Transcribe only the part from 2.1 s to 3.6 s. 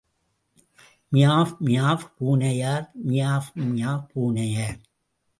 பூனையார் meow